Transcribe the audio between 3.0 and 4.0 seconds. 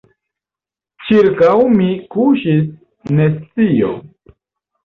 nescio.